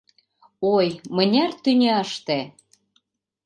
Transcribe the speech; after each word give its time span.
Ой, 0.77 0.87
мыняре 1.15 1.55
тӱняште 1.63 2.39